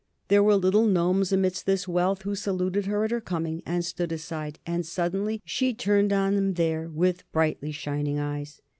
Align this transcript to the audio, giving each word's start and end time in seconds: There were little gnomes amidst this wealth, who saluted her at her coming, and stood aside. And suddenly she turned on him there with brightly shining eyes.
There 0.29 0.41
were 0.41 0.55
little 0.55 0.87
gnomes 0.87 1.31
amidst 1.31 1.67
this 1.67 1.87
wealth, 1.87 2.23
who 2.23 2.33
saluted 2.33 2.87
her 2.87 3.03
at 3.05 3.11
her 3.11 3.21
coming, 3.21 3.61
and 3.67 3.85
stood 3.85 4.11
aside. 4.11 4.57
And 4.65 4.83
suddenly 4.83 5.43
she 5.45 5.75
turned 5.75 6.11
on 6.11 6.33
him 6.33 6.53
there 6.55 6.89
with 6.89 7.31
brightly 7.31 7.71
shining 7.71 8.17
eyes. 8.17 8.63